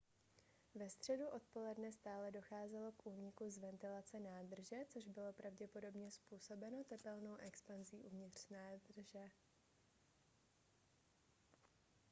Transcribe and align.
ve 0.75 0.89
středu 0.89 1.29
odpoledne 1.29 1.91
stále 1.91 2.31
docházelo 2.31 2.91
k 2.91 3.05
úniku 3.05 3.49
z 3.49 3.57
ventilace 3.57 4.19
nádrže 4.19 4.75
což 4.89 5.05
bylo 5.07 5.33
pravděpodobně 5.33 6.11
způsobeno 6.11 6.83
tepelnou 6.83 7.35
expanzí 7.35 7.97
uvnitř 7.97 8.49
nádrže 8.49 9.31